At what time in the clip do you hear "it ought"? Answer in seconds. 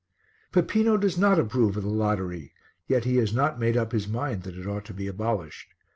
4.57-4.85